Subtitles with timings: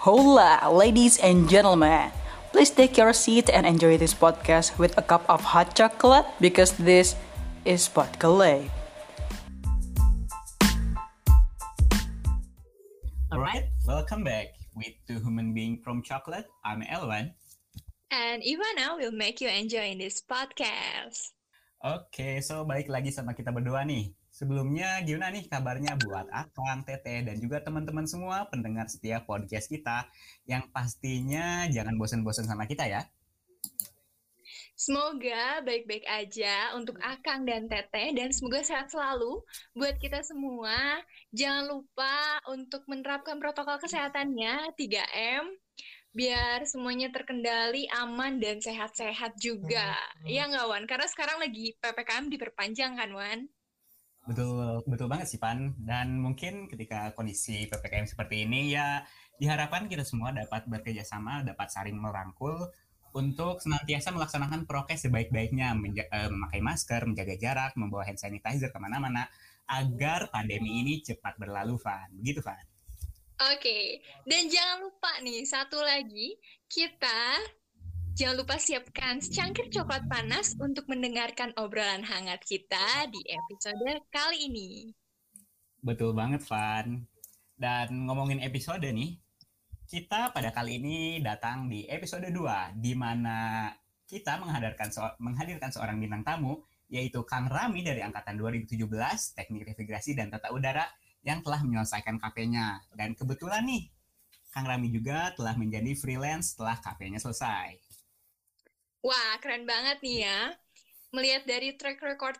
[0.00, 2.08] Hola, ladies and gentlemen.
[2.56, 6.72] Please take your seat and enjoy this podcast with a cup of hot chocolate because
[6.80, 7.20] this
[7.68, 8.64] is Podcast.
[13.28, 16.48] Alright, welcome back with Two Human Being from Chocolate.
[16.64, 17.36] I'm Elwan.
[18.08, 21.36] And Ivana will make you enjoy in this podcast.
[21.84, 24.16] Oke, so balik lagi sama kita berdua nih.
[24.40, 30.08] Sebelumnya gimana nih kabarnya buat Akang, Tete, dan juga teman-teman semua pendengar setiap podcast kita
[30.48, 33.04] yang pastinya jangan bosan-bosan sama kita ya.
[34.80, 39.44] Semoga baik-baik aja untuk Akang dan Tete dan semoga sehat selalu
[39.76, 41.04] buat kita semua.
[41.36, 45.52] Jangan lupa untuk menerapkan protokol kesehatannya 3M
[46.16, 50.00] biar semuanya terkendali, aman dan sehat-sehat juga.
[50.24, 50.88] Iya nggak Wan?
[50.88, 53.52] Karena sekarang lagi PPKM diperpanjang kan Wan?
[54.28, 55.72] Betul, betul banget sih Pan.
[55.80, 59.00] Dan mungkin ketika kondisi PPKM seperti ini ya
[59.40, 62.68] diharapkan kita semua dapat bekerja sama, dapat saling merangkul
[63.10, 69.26] untuk senantiasa melaksanakan prokes sebaik-baiknya, eh, memakai masker, menjaga jarak, membawa hand sanitizer ke mana-mana,
[69.66, 72.06] agar pandemi ini cepat berlalu, Van.
[72.14, 72.62] Begitu, Van.
[73.40, 76.36] Oke, dan jangan lupa nih, satu lagi,
[76.68, 77.40] kita
[78.18, 84.90] Jangan lupa siapkan secangkir coklat panas untuk mendengarkan obrolan hangat kita di episode kali ini.
[85.80, 87.06] Betul banget, Van.
[87.54, 89.14] Dan ngomongin episode nih,
[89.86, 93.70] kita pada kali ini datang di episode 2, di mana
[94.10, 98.86] kita menghadirkan, so menghadirkan seorang bintang tamu, yaitu Kang Rami dari Angkatan 2017,
[99.38, 100.86] Teknik Navigasi dan Tata Udara,
[101.22, 102.80] yang telah menyelesaikan KP-nya.
[102.96, 103.86] Dan kebetulan nih,
[104.50, 107.89] Kang Rami juga telah menjadi freelance setelah KP-nya selesai.
[109.00, 110.40] Wah, keren banget nih ya.
[111.16, 112.36] Melihat dari track record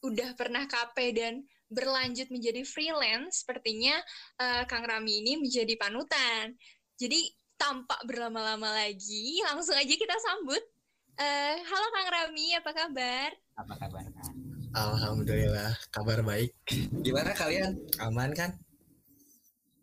[0.00, 3.94] udah pernah KP dan berlanjut menjadi freelance, sepertinya
[4.40, 6.56] uh, Kang Rami ini menjadi panutan.
[6.96, 10.60] Jadi tampak berlama-lama lagi, langsung aja kita sambut.
[11.20, 13.30] Uh, halo Kang Rami, apa kabar?
[13.60, 14.36] Apa kabar Kang?
[14.72, 16.56] Alhamdulillah, kabar baik.
[17.04, 17.76] Gimana kalian?
[18.00, 18.56] Aman kan?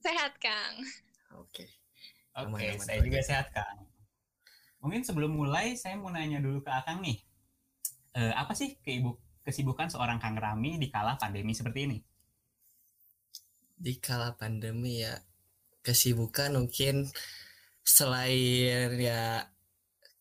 [0.01, 0.81] Sehat Kang.
[1.37, 1.69] Oke.
[2.37, 3.86] Oke, okay, saya juga sehat Kang.
[4.81, 7.17] Mungkin sebelum mulai saya mau nanya dulu ke Akang nih.
[8.17, 11.97] Uh, apa sih keibu kesibukan seorang Kang Rami di kala pandemi seperti ini?
[13.77, 15.15] Di kala pandemi ya
[15.85, 17.07] kesibukan mungkin
[17.87, 19.47] selain ya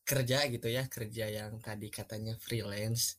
[0.07, 3.19] kerja gitu ya kerja yang tadi katanya freelance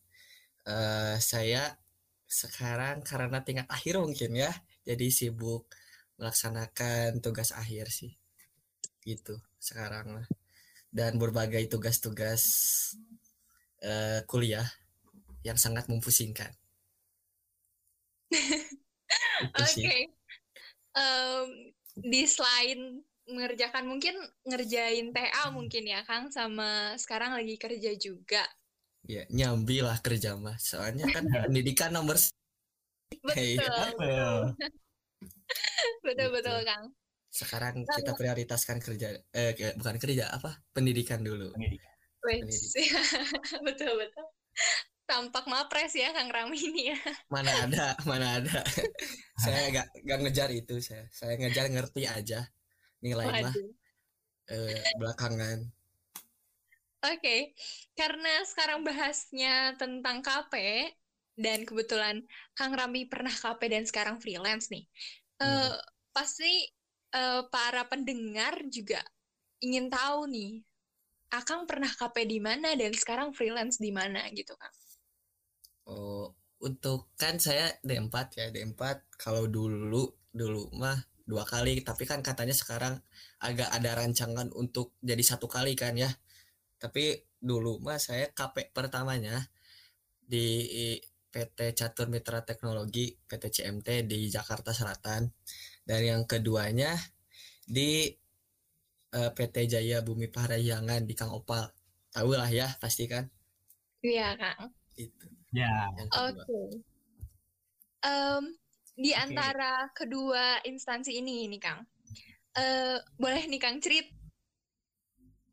[0.63, 1.75] uh, saya
[2.23, 4.51] sekarang karena tingkat akhir mungkin ya
[4.87, 5.67] jadi sibuk
[6.15, 8.15] melaksanakan tugas akhir sih
[9.03, 10.27] gitu sekarang lah
[10.91, 12.43] dan berbagai tugas-tugas
[13.83, 14.65] uh, kuliah
[15.43, 16.51] yang sangat mempusingkan.
[19.53, 19.63] Oke.
[19.63, 20.01] Okay.
[20.97, 24.15] Um, di selain mengerjakan mungkin
[24.47, 28.43] ngerjain TA mungkin ya Kang sama sekarang lagi kerja juga.
[29.07, 32.19] Ya nyambi lah kerja mah soalnya kan pendidikan nomor
[33.23, 33.55] betul
[33.95, 34.51] betul
[36.03, 36.91] betul betul Kang
[37.37, 40.57] sekarang kita prioritaskan kerja eh bukan kerja apa?
[40.73, 41.53] Pendidikan dulu.
[41.53, 41.93] Pendidikan,
[42.25, 43.03] pendidikan.
[43.67, 44.25] betul betul.
[45.07, 46.99] Tampak mapres ya Kang Rami ini ya.
[47.29, 48.59] Mana ada mana ada.
[49.45, 52.41] Saya gak, gak ngejar itu saya saya ngejar ngerti aja.
[53.05, 53.53] Nilai mah
[54.49, 55.61] eh, belakangan.
[57.05, 57.41] Oke okay.
[57.93, 60.53] karena sekarang bahasnya tentang KP
[61.37, 62.25] dan kebetulan
[62.57, 64.89] Kang Rami pernah KP dan sekarang freelance nih.
[65.37, 65.45] Hmm.
[65.45, 65.77] uh,
[66.09, 66.65] pasti
[67.13, 69.03] uh, para pendengar juga
[69.61, 70.63] ingin tahu nih,
[71.27, 74.71] Akang pernah KP di mana dan sekarang freelance di mana gitu Kang?
[75.87, 76.31] Oh,
[76.63, 80.95] untuk kan saya D4 ya, D4 kalau dulu dulu mah
[81.27, 82.95] dua kali, tapi kan katanya sekarang
[83.43, 86.07] agak ada rancangan untuk jadi satu kali kan ya.
[86.79, 89.43] Tapi dulu mah saya KP pertamanya
[90.23, 90.63] di
[91.27, 95.27] PT Catur Mitra Teknologi PT CMT di Jakarta Selatan
[95.87, 96.99] dan yang keduanya
[97.63, 98.11] di
[99.15, 101.63] uh, eh, PT Jaya Bumi Parahyangan di Kang Opal.
[102.11, 103.23] Tahu lah ya pasti kan?
[104.03, 104.71] Iya kang.
[104.99, 105.27] Itu.
[105.55, 105.87] Ya.
[106.27, 106.43] Oke.
[106.43, 106.67] Okay.
[108.03, 108.43] um,
[108.99, 109.23] di okay.
[109.23, 111.87] antara kedua instansi ini ini kang.
[112.57, 114.09] Uh, boleh nih kang cerit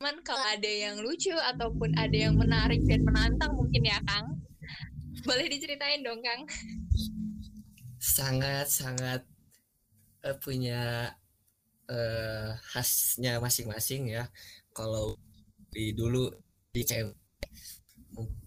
[0.04, 4.36] cuman kalau ada yang lucu ataupun ada yang menarik dan menantang mungkin ya kang.
[5.24, 6.44] Boleh diceritain dong kang.
[7.96, 9.24] Sangat sangat
[10.24, 11.12] uh, punya
[11.92, 14.26] uh, khasnya masing-masing ya.
[14.74, 15.20] Kalau
[15.70, 16.32] di dulu
[16.74, 17.14] di CMT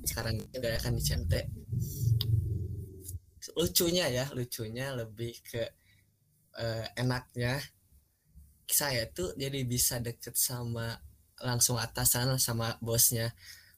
[0.07, 1.33] sekarang udah akan di CMT
[3.57, 5.63] lucunya ya lucunya lebih ke
[6.59, 7.57] uh, enaknya
[8.67, 10.99] saya tuh jadi bisa deket sama
[11.39, 13.31] langsung atasan sama bosnya.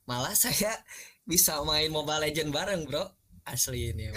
[0.09, 0.73] Malah saya
[1.27, 3.05] bisa main Mobile Legend bareng bro.
[3.45, 4.09] Asli ini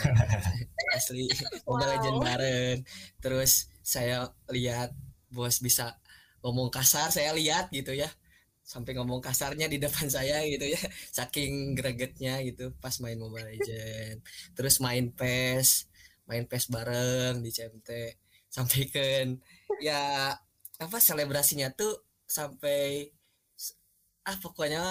[0.97, 1.29] asli
[1.69, 2.77] Mobile Legend bareng.
[3.21, 4.95] Terus saya lihat
[5.33, 5.99] bos bisa
[6.43, 8.11] ngomong kasar saya lihat gitu ya.
[8.63, 10.83] Sampai ngomong kasarnya di depan saya gitu ya.
[11.11, 14.23] Saking gregetnya gitu pas main Mobile Legend.
[14.55, 15.93] Terus main PES
[16.23, 17.91] main PES bareng di CMT
[18.53, 19.29] sampai kan
[19.83, 20.31] ya
[20.79, 23.11] apa selebrasinya tuh sampai
[24.23, 24.83] ah pokoknya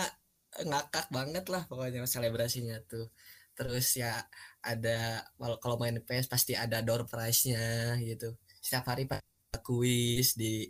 [0.68, 3.08] ngakak banget lah pokoknya selebrasinya tuh.
[3.56, 4.16] Terus ya
[4.64, 5.26] ada
[5.62, 9.20] kalau main PS pasti ada door prize-nya gitu setiap hari pak
[9.66, 10.70] kuis di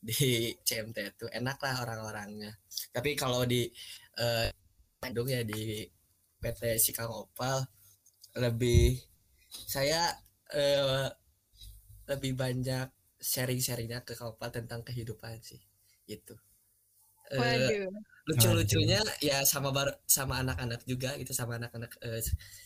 [0.00, 1.26] di CMT itu.
[1.30, 2.56] Enak lah orang-orangnya.
[2.90, 3.68] Tapi kalau di
[4.18, 4.48] uh,
[4.96, 5.84] Bandung ya di
[6.40, 7.64] PT Sikang Opal
[8.36, 8.98] lebih
[9.48, 10.12] saya
[10.52, 11.08] uh,
[12.08, 12.88] lebih banyak
[13.20, 15.60] sharing-sharingnya ke Opal tentang kehidupan sih.
[16.08, 16.34] Gitu.
[17.26, 17.90] Waduh.
[18.26, 22.18] lucu-lucunya ya sama bar sama anak-anak juga gitu sama anak-anak uh,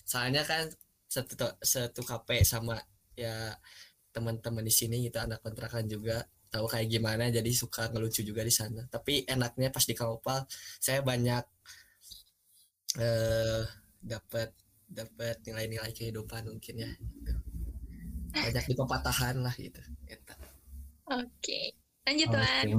[0.05, 0.69] soalnya kan
[1.05, 2.81] satu satu KP sama
[3.17, 3.57] ya
[4.11, 8.51] teman-teman di sini gitu anak kontrakan juga tahu kayak gimana jadi suka ngelucu juga di
[8.51, 10.45] sana tapi enaknya pas di Kaupal
[10.83, 11.45] saya banyak
[12.99, 13.63] eh
[14.03, 14.51] dapat
[14.91, 17.33] dapat nilai-nilai kehidupan mungkin ya gitu.
[18.35, 19.79] banyak di pepatahan lah gitu,
[20.11, 20.35] gitu.
[21.07, 21.71] oke okay.
[22.03, 22.75] lanjut okay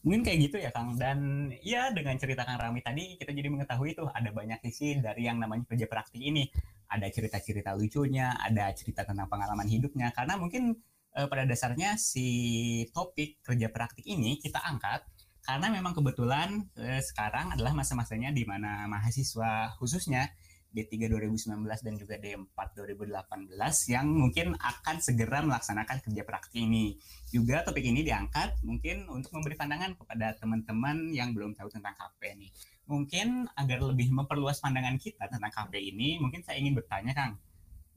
[0.00, 3.92] mungkin kayak gitu ya Kang dan ya dengan cerita Kang Rami tadi kita jadi mengetahui
[3.92, 6.48] tuh ada banyak sisi dari yang namanya kerja praktik ini
[6.90, 10.74] ada cerita-cerita lucunya ada cerita tentang pengalaman hidupnya karena mungkin
[11.14, 12.26] eh, pada dasarnya si
[12.90, 15.06] topik kerja praktik ini kita angkat
[15.46, 20.28] karena memang kebetulan eh, sekarang adalah masa-masanya di mana mahasiswa khususnya
[20.70, 23.50] D3 2019 dan juga D4 2018
[23.90, 26.94] yang mungkin akan segera melaksanakan kerja praktik ini.
[27.34, 32.38] Juga topik ini diangkat mungkin untuk memberi pandangan kepada teman-teman yang belum tahu tentang KP
[32.38, 32.48] ini.
[32.90, 37.38] Mungkin agar lebih memperluas pandangan kita tentang KP ini, mungkin saya ingin bertanya Kang.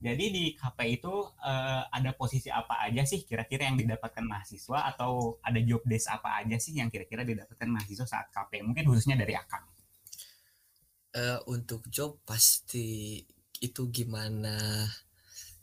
[0.03, 5.39] Jadi di KP itu uh, ada posisi apa aja sih kira-kira yang didapatkan mahasiswa atau
[5.41, 8.61] ada job desk apa aja sih yang kira-kira didapatkan mahasiswa saat KP?
[8.61, 9.63] Mungkin khususnya dari Akang
[11.17, 13.21] uh, untuk job pasti
[13.61, 14.83] itu gimana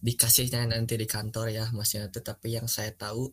[0.00, 3.28] dikasihnya nanti di kantor ya maksudnya tetapi yang saya tahu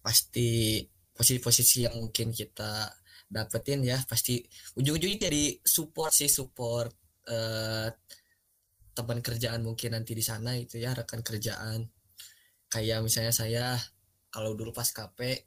[0.00, 0.80] pasti
[1.12, 2.88] posisi-posisi yang mungkin kita
[3.30, 4.42] dapetin ya pasti
[4.74, 6.90] ujung-ujungnya jadi support sih support
[7.30, 7.86] uh,
[8.90, 11.86] teman kerjaan mungkin nanti di sana itu ya rekan kerjaan.
[12.66, 13.66] Kayak misalnya saya
[14.34, 15.46] kalau dulu pas KP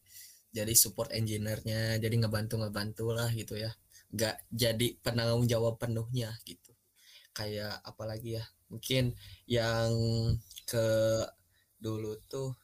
[0.56, 3.76] jadi support engineer-nya jadi ngebantu ngebantu lah gitu ya.
[4.16, 6.72] Nggak jadi penanggung jawab penuhnya gitu.
[7.36, 9.14] Kayak apalagi ya mungkin
[9.46, 9.92] yang
[10.64, 10.88] ke
[11.84, 12.56] dulu tuh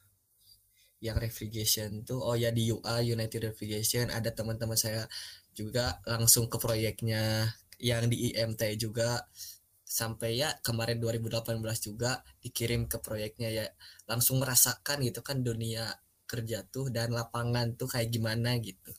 [1.00, 5.08] yang refrigeration tuh oh ya di UA United Refrigeration ada teman-teman saya
[5.56, 7.48] juga langsung ke proyeknya
[7.80, 9.24] yang di IMT juga.
[9.90, 13.66] Sampai ya kemarin 2018 juga dikirim ke proyeknya ya.
[14.06, 15.90] Langsung merasakan gitu kan dunia
[16.30, 18.94] kerja tuh dan lapangan tuh kayak gimana gitu.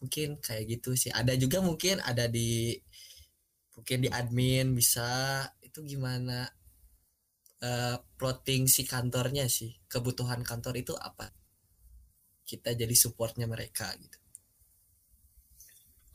[0.00, 1.12] Mungkin kayak gitu sih.
[1.12, 2.80] Ada juga mungkin ada di
[3.76, 5.44] mungkin di admin bisa.
[5.60, 6.48] Itu gimana
[7.66, 11.30] uh, plotting si kantornya sih kebutuhan kantor itu apa?
[12.46, 14.18] Kita jadi supportnya mereka gitu.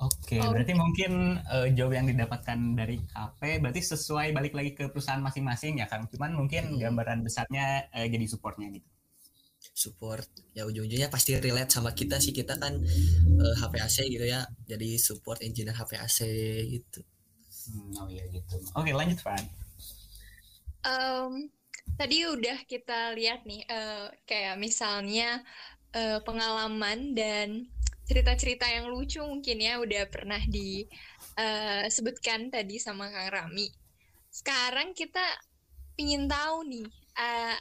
[0.02, 0.50] Oke, okay, oh.
[0.50, 5.78] berarti mungkin uh, job yang didapatkan dari KP berarti sesuai balik lagi ke perusahaan masing-masing
[5.78, 6.10] ya kan?
[6.10, 6.82] Cuman mungkin hmm.
[6.82, 8.90] gambaran besarnya uh, jadi supportnya gitu.
[9.62, 12.34] Support ya ujung-ujungnya pasti relate sama kita sih.
[12.34, 16.18] Kita kan uh, eh, HPAC gitu ya jadi support engineer HPAC
[16.66, 17.06] gitu.
[17.70, 18.58] Hmm, oh iya gitu.
[18.74, 19.61] Oke lanjut Fan
[20.86, 21.50] um,
[21.98, 25.44] tadi udah kita lihat nih uh, kayak misalnya
[25.94, 27.70] uh, pengalaman dan
[28.10, 33.72] cerita-cerita yang lucu mungkin ya udah pernah disebutkan uh, tadi sama Kang Rami.
[34.32, 35.24] Sekarang kita
[35.96, 37.58] ingin tahu nih uh,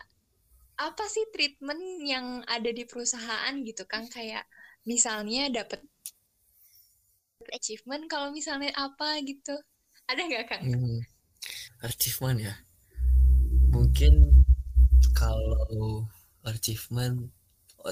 [0.81, 4.49] apa sih treatment yang ada di perusahaan gitu kan kayak
[4.89, 5.85] misalnya dapat
[7.53, 9.55] achievement kalau misalnya apa gitu.
[10.11, 10.99] Ada nggak kan hmm,
[11.87, 12.55] achievement ya
[13.71, 14.45] mungkin
[15.15, 16.07] kalau
[16.45, 17.31] achievement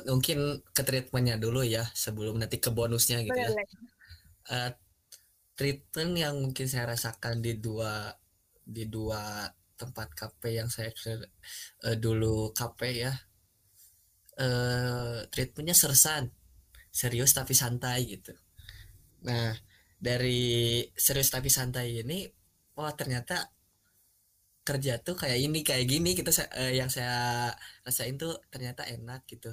[0.05, 3.51] mungkin ke treatmentnya dulu ya sebelum nanti ke bonusnya gitu ya.
[4.49, 4.71] Uh,
[5.57, 8.13] treatment yang mungkin saya rasakan di dua
[8.63, 9.49] di dua
[9.81, 10.93] tempat kafe yang saya
[11.89, 13.13] uh, dulu kafe ya
[14.39, 16.29] uh, treatmentnya sersan
[16.93, 18.37] serius tapi santai gitu.
[19.25, 19.57] Nah
[19.99, 22.29] dari serius tapi santai ini
[22.77, 23.51] wah ternyata
[24.69, 27.49] kerja tuh kayak ini kayak gini gitu uh, yang saya
[27.87, 29.51] rasain tuh ternyata enak gitu.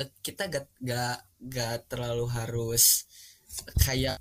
[0.00, 3.06] Eh, kita gak gak gak terlalu harus
[3.86, 4.18] kayak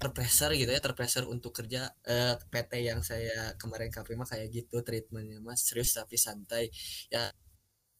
[0.00, 4.80] terpressure gitu ya terpressure untuk kerja eh, PT yang saya kemarin KP mah kayak gitu
[4.80, 5.60] treatmentnya mas.
[5.68, 6.72] Serius tapi santai.
[7.12, 7.28] Ya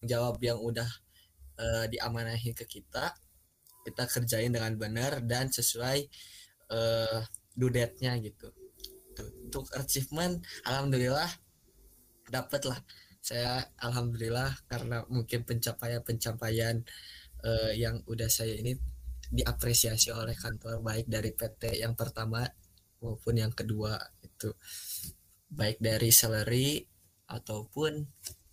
[0.01, 0.89] jawab yang udah
[1.61, 3.13] eh, diamanahin ke kita
[3.85, 5.99] kita kerjain dengan benar dan sesuai
[6.73, 7.21] eh,
[7.57, 8.49] dudetnya gitu.
[9.21, 11.29] Untuk achievement alhamdulillah
[12.31, 12.81] dapet lah.
[13.21, 16.77] Saya alhamdulillah karena mungkin pencapaian pencapaian
[17.45, 18.73] eh, yang udah saya ini
[19.31, 22.43] diapresiasi oleh kantor baik dari PT yang pertama
[23.03, 24.51] maupun yang kedua itu.
[25.51, 26.79] Baik dari salary
[27.27, 28.07] ataupun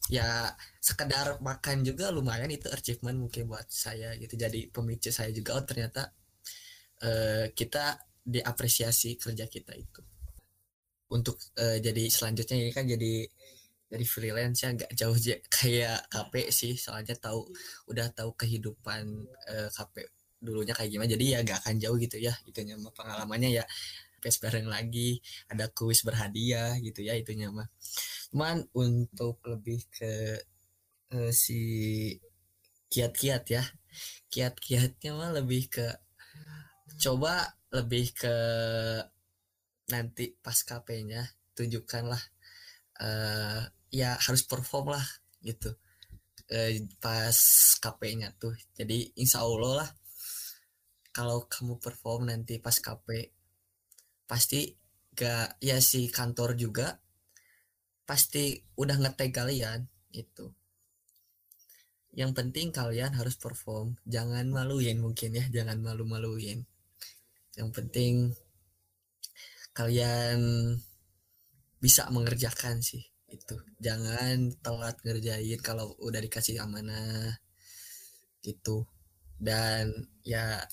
[0.07, 0.47] ya
[0.79, 4.35] sekedar makan juga lumayan itu achievement mungkin buat saya gitu.
[4.35, 6.11] Jadi pemicu saya juga oh ternyata
[7.03, 10.01] eh, kita diapresiasi kerja kita itu.
[11.15, 13.23] Untuk eh, jadi selanjutnya ini kan jadi
[13.91, 16.73] jadi freelance ya nggak jauh je- kayak KP sih.
[16.79, 17.47] Soalnya tahu
[17.91, 19.03] udah tahu kehidupan
[19.51, 19.95] eh, KP
[20.43, 21.09] dulunya kayak gimana.
[21.15, 23.65] Jadi ya gak akan jauh gitu ya itunya mah pengalamannya ya.
[24.21, 27.67] PES bareng lagi ada kuis berhadiah gitu ya itunya mah.
[28.33, 30.41] Cuman untuk lebih ke
[31.11, 31.57] eh, si
[32.91, 33.63] kiat-kiat ya.
[34.33, 35.85] Kiat-kiatnya mah lebih ke
[37.03, 37.33] coba
[37.73, 38.33] lebih ke
[39.91, 41.21] nanti pas KP-nya
[41.55, 42.21] tunjukkanlah
[43.07, 45.05] eh ya harus perform lah
[45.43, 45.73] gitu.
[46.47, 47.35] Eh, pas
[47.83, 49.89] KP-nya tuh jadi insya Allah lah
[51.11, 53.35] kalau kamu perform nanti pas KP
[54.23, 54.71] pasti
[55.11, 56.95] gak ya si kantor juga
[58.07, 59.83] pasti udah ngetag kalian
[60.15, 60.47] itu
[62.17, 66.65] yang penting kalian harus perform jangan maluin mungkin ya jangan malu-maluin.
[67.53, 68.13] Yang penting
[69.77, 70.39] kalian
[71.77, 73.55] bisa mengerjakan sih itu.
[73.83, 77.35] Jangan telat ngerjain kalau udah dikasih amanah.
[78.41, 78.87] Gitu.
[79.37, 79.91] Dan
[80.23, 80.63] ya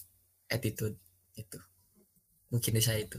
[0.50, 0.96] attitude.
[1.34, 1.58] Itu.
[2.50, 3.18] Mungkin saya itu.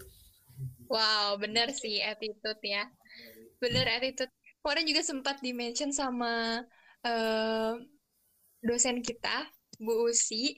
[0.88, 2.88] Wow, bener sih attitude ya.
[3.60, 4.32] Bener attitude.
[4.64, 6.64] Kemarin juga sempat di-mention sama
[7.06, 7.74] eh,
[8.66, 9.46] dosen kita,
[9.78, 10.58] Bu Usi,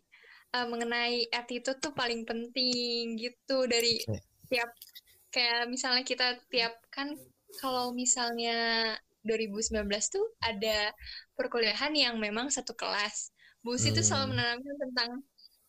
[0.53, 3.67] eh, mengenai attitude tuh paling penting gitu.
[3.67, 3.99] Dari
[4.47, 4.71] tiap
[5.33, 7.17] kayak misalnya kita tiap kan
[7.61, 8.57] kalau misalnya
[9.23, 10.91] 2019 tuh ada
[11.35, 13.31] perkuliahan yang memang satu kelas.
[13.63, 14.31] Bu Usi tuh selalu Hmm.
[14.35, 15.11] menanamkan tentang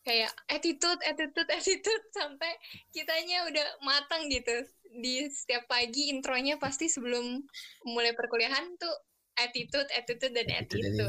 [0.07, 2.53] kayak attitude, attitude, attitude sampai
[2.95, 4.55] kitanya udah matang gitu.
[5.03, 7.43] Di setiap pagi intronya pasti sebelum
[7.85, 8.95] mulai perkuliahan tuh
[9.37, 10.87] attitude, attitude dan attitude.
[10.95, 11.07] itu.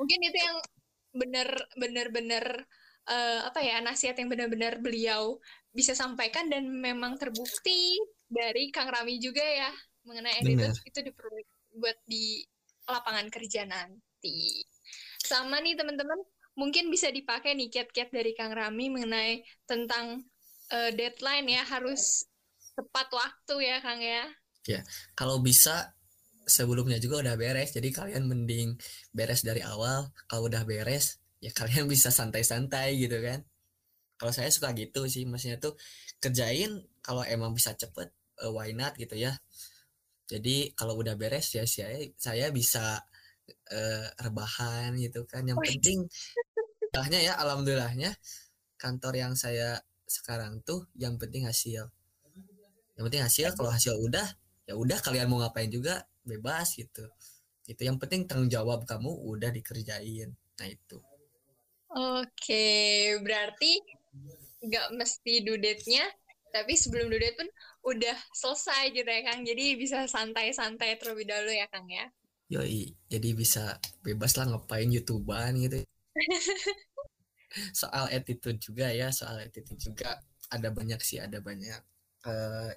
[0.00, 0.58] Mungkin itu yang
[1.12, 2.44] bener bener bener
[3.04, 5.36] eh, apa ya nasihat yang benar-benar beliau
[5.76, 7.96] bisa sampaikan dan memang terbukti
[8.28, 9.70] dari Kang Rami juga ya
[10.06, 11.38] mengenai attitude itu diperlu
[11.78, 12.44] buat di
[12.86, 14.66] lapangan kerja nanti.
[15.22, 16.18] Sama nih teman-teman,
[16.58, 20.20] mungkin bisa dipakai nih kiat-kiat dari Kang Rami mengenai tentang
[20.74, 22.26] eh, deadline ya harus
[22.76, 24.26] tepat waktu ya Kang ya.
[25.16, 25.92] kalau bisa
[26.46, 28.74] sebelumnya juga udah beres jadi kalian mending
[29.14, 33.42] beres dari awal kalau udah beres ya kalian bisa santai-santai gitu kan
[34.18, 35.74] kalau saya suka gitu sih maksudnya tuh
[36.22, 38.10] kerjain kalau emang bisa cepet
[38.42, 39.34] eh, why not gitu ya
[40.32, 43.04] jadi kalau udah beres ya saya saya bisa
[43.68, 45.44] eh, rebahan gitu kan.
[45.44, 45.98] Yang penting
[46.96, 48.10] alhamdulillahnya ya alhamdulillahnya
[48.80, 49.76] kantor yang saya
[50.08, 51.92] sekarang tuh yang penting hasil.
[52.96, 54.24] Yang penting hasil kalau hasil udah
[54.64, 57.04] ya udah kalian mau ngapain juga bebas gitu.
[57.68, 60.32] Itu yang penting tanggung jawab kamu udah dikerjain.
[60.32, 60.98] Nah itu.
[61.92, 62.64] Oke,
[63.20, 63.76] berarti
[64.64, 66.08] nggak mesti due date-nya,
[66.48, 67.48] tapi sebelum due date pun
[67.82, 69.42] udah selesai gitu ya Kang.
[69.42, 72.06] Jadi bisa santai-santai terlebih dahulu ya Kang ya.
[72.52, 75.80] yoi jadi bisa bebas lah ngapain youtuber gitu
[77.80, 80.20] soal attitude juga ya soal attitude juga
[80.52, 81.80] ada banyak sih ada banyak
[82.28, 82.70] eh,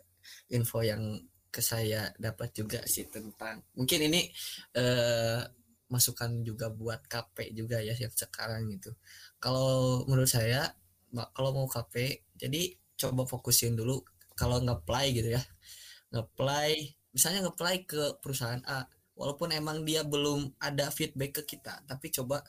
[0.55, 1.19] info yang
[1.51, 4.31] ke saya dapat juga sih tentang mungkin ini
[4.75, 5.43] eh,
[5.91, 8.95] masukan juga buat KP juga ya yang sekarang gitu
[9.43, 10.71] kalau menurut saya
[11.35, 14.03] kalau mau KP jadi coba fokusin dulu
[14.35, 15.41] kalau nge-apply gitu ya
[16.11, 16.71] nge-apply
[17.15, 22.43] misalnya nge-apply ke perusahaan A walaupun emang dia belum ada feedback ke kita tapi coba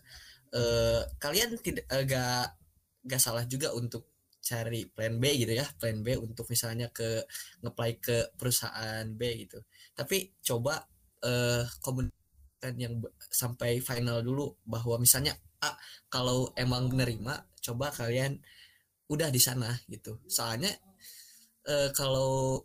[0.55, 2.59] eh, kalian tidak eh, gak
[3.07, 4.11] gak salah juga untuk
[4.47, 7.27] cari plan B gitu ya plan B untuk misalnya ke
[7.67, 9.59] ngeplay ke perusahaan B gitu.
[9.99, 10.87] Tapi coba
[11.27, 12.95] eh komunikasikan yang
[13.31, 15.75] sampai final dulu bahwa misalnya A
[16.07, 18.39] kalau emang nerima coba kalian
[19.11, 20.23] udah di sana gitu.
[20.31, 20.71] Soalnya
[21.67, 22.63] eh, kalau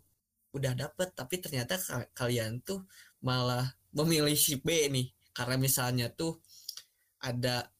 [0.52, 2.84] udah dapet tapi ternyata ka- kalian tuh
[3.24, 3.66] malah
[3.96, 5.06] memilih si B nih.
[5.32, 6.40] Karena misalnya tuh
[7.24, 7.72] ada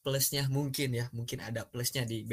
[0.00, 2.32] plusnya mungkin ya mungkin ada plusnya di B.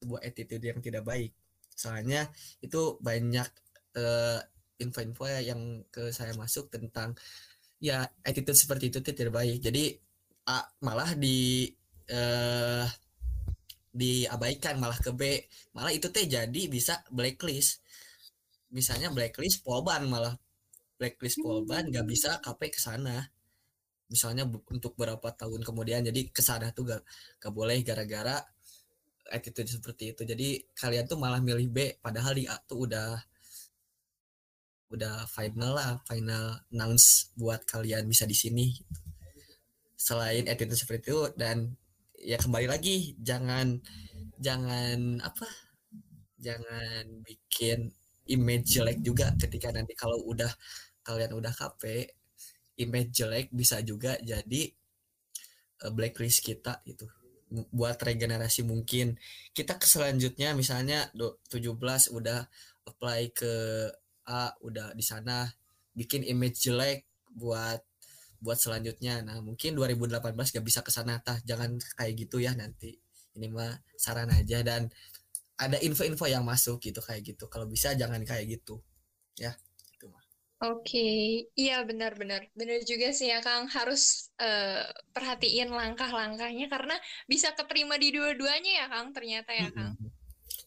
[0.00, 1.30] Sebuah attitude yang tidak baik.
[1.76, 2.28] Soalnya
[2.64, 3.48] itu banyak
[3.96, 4.40] uh,
[4.80, 7.14] info-info yang ke saya masuk tentang
[7.78, 9.58] ya attitude seperti itu tidak baik.
[9.62, 9.94] Jadi
[10.48, 11.68] uh, malah di
[12.10, 12.86] uh,
[13.92, 15.22] diabaikan malah ke B.
[15.76, 17.84] Malah itu teh jadi bisa blacklist.
[18.72, 20.34] Misalnya blacklist polban malah.
[20.96, 23.20] Blacklist polban nggak bisa KP ke sana.
[24.08, 27.00] Misalnya untuk beberapa tahun kemudian jadi ke sana tuh gak,
[27.40, 28.44] gak boleh gara-gara
[29.32, 30.22] attitude seperti itu.
[30.28, 33.16] Jadi kalian tuh malah milih B padahal di A tuh udah
[34.92, 38.76] udah final lah final announce buat kalian bisa di sini
[39.96, 41.72] selain attitude seperti itu dan
[42.22, 43.82] ya kembali lagi jangan
[44.38, 45.46] jangan apa
[46.38, 47.90] jangan bikin
[48.30, 50.50] image jelek juga ketika nanti kalau udah
[51.02, 52.06] kalian udah KP
[52.78, 54.70] image jelek bisa juga jadi
[55.82, 57.04] uh, blacklist kita itu
[57.68, 59.20] buat regenerasi mungkin.
[59.52, 61.52] Kita ke selanjutnya misalnya 17
[62.16, 62.40] udah
[62.88, 63.52] apply ke
[64.24, 65.50] A udah di sana
[65.92, 67.04] bikin image jelek
[67.36, 67.82] buat
[68.42, 69.22] buat selanjutnya.
[69.22, 71.22] Nah mungkin 2018 gak bisa ke sana.
[71.22, 72.98] Tah jangan kayak gitu ya nanti.
[73.38, 74.60] Ini mah saran aja.
[74.66, 74.90] Dan
[75.56, 77.46] ada info-info yang masuk gitu kayak gitu.
[77.46, 78.82] Kalau bisa jangan kayak gitu.
[79.38, 79.54] Ya
[79.94, 80.20] itu mah.
[80.66, 80.90] Oke.
[80.90, 81.22] Okay.
[81.54, 82.82] iya benar-benar benar.
[82.82, 83.70] Juga sih ya Kang.
[83.70, 86.98] Harus uh, perhatiin langkah-langkahnya karena
[87.30, 89.94] bisa keterima di dua-duanya ya Kang ternyata ya Kang.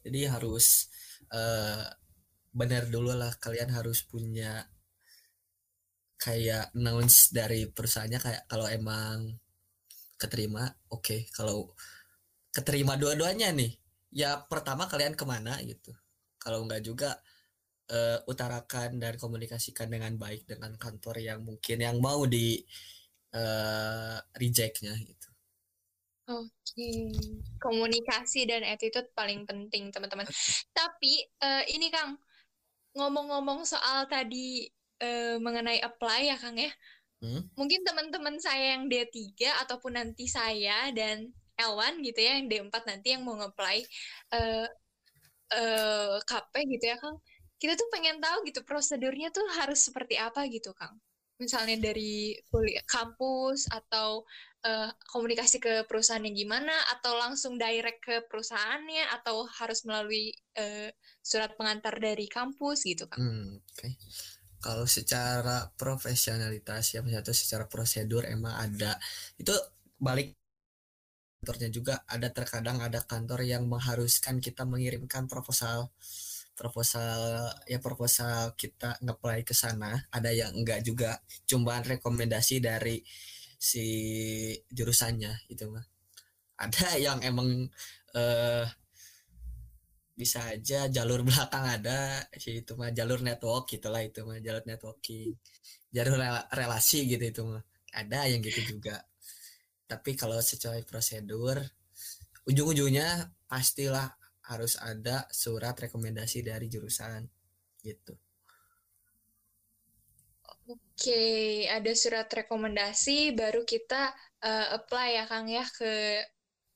[0.08, 0.88] Jadi harus
[1.36, 1.92] uh,
[2.56, 3.36] benar dulu lah.
[3.36, 4.64] Kalian harus punya
[6.26, 9.38] kayak announce dari perusahaannya kayak kalau emang
[10.18, 11.20] keterima oke okay.
[11.30, 11.70] kalau
[12.50, 13.78] keterima dua-duanya nih
[14.10, 15.94] ya pertama kalian ke mana gitu
[16.42, 17.14] kalau nggak juga
[17.94, 22.58] uh, utarakan dan komunikasikan dengan baik dengan kantor yang mungkin yang mau di
[23.38, 25.30] uh, rejectnya gitu
[26.26, 27.14] Oke, okay.
[27.62, 30.26] komunikasi dan attitude paling penting teman-teman.
[30.74, 32.18] Tapi uh, ini Kang,
[32.98, 34.66] ngomong-ngomong soal tadi
[35.02, 36.72] uh, mengenai apply ya Kang ya.
[37.24, 37.42] Hmm?
[37.56, 39.16] Mungkin teman-teman saya yang D3
[39.66, 43.78] ataupun nanti saya dan L1 gitu ya yang D4 nanti yang mau nge-apply
[44.36, 44.68] uh,
[45.56, 47.18] uh, KP gitu ya Kang.
[47.56, 51.00] Kita tuh pengen tahu gitu prosedurnya tuh harus seperti apa gitu Kang.
[51.36, 54.24] Misalnya dari kuliah kampus atau
[54.64, 60.92] uh, komunikasi ke perusahaannya gimana atau langsung direct ke perusahaannya atau harus melalui uh,
[61.24, 63.20] surat pengantar dari kampus gitu Kang.
[63.24, 63.80] Hmm, Oke.
[63.80, 63.94] Okay
[64.66, 68.98] kalau secara profesionalitas ya misalnya secara prosedur emang ada.
[69.38, 69.54] Itu
[70.02, 70.34] balik
[71.46, 75.94] kantornya juga ada terkadang ada kantor yang mengharuskan kita mengirimkan proposal
[76.58, 80.10] proposal ya proposal kita ngeplay ke sana.
[80.10, 83.06] Ada yang enggak juga cuma rekomendasi dari
[83.62, 83.86] si
[84.74, 85.86] jurusannya itu mah
[86.58, 87.70] ada yang emang
[88.18, 88.66] eh,
[90.16, 95.36] bisa aja jalur belakang ada sih itu mah jalur network gitulah itu mah jalur networking.
[95.92, 96.16] Jalur
[96.52, 97.64] relasi gitu itu mah.
[97.96, 99.04] Ada yang gitu juga.
[99.86, 101.62] Tapi kalau secara prosedur
[102.50, 104.10] ujung-ujungnya pastilah
[104.46, 107.26] harus ada surat rekomendasi dari jurusan
[107.82, 108.14] gitu.
[110.66, 114.10] Oke, ada surat rekomendasi baru kita
[114.42, 116.26] uh, apply ya Kang ya ke